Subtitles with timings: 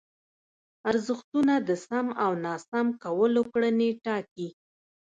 [0.89, 4.49] ارزښتونه د سم او ناسم کولو کړنې ټاکي.